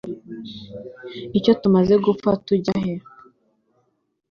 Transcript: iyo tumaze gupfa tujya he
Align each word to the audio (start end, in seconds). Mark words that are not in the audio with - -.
iyo 1.37 1.53
tumaze 1.61 1.93
gupfa 2.05 2.29
tujya 2.45 2.75
he 2.83 2.93